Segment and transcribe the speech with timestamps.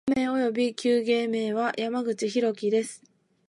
[0.15, 2.71] 本名および旧芸名は、山口大樹（やまぐちひろき）